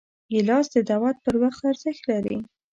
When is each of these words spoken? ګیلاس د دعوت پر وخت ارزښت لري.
ګیلاس 0.31 0.65
د 0.73 0.75
دعوت 0.89 1.17
پر 1.25 1.35
وخت 1.43 1.61
ارزښت 1.71 2.03
لري. 2.11 2.37